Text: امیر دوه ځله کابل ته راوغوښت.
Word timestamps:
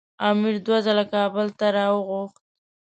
امیر 0.27 0.55
دوه 0.65 0.79
ځله 0.85 1.05
کابل 1.13 1.47
ته 1.59 1.65
راوغوښت. 1.75 2.39